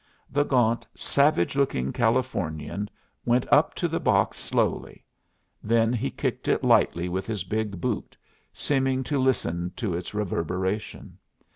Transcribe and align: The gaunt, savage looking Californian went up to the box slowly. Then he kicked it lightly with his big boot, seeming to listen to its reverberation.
The 0.31 0.43
gaunt, 0.43 0.87
savage 0.95 1.55
looking 1.55 1.93
Californian 1.93 2.89
went 3.23 3.45
up 3.53 3.75
to 3.75 3.87
the 3.87 3.99
box 3.99 4.39
slowly. 4.39 5.05
Then 5.61 5.93
he 5.93 6.09
kicked 6.09 6.47
it 6.47 6.63
lightly 6.63 7.07
with 7.07 7.27
his 7.27 7.43
big 7.43 7.79
boot, 7.79 8.17
seeming 8.51 9.03
to 9.03 9.19
listen 9.21 9.71
to 9.75 9.93
its 9.93 10.15
reverberation. 10.15 11.19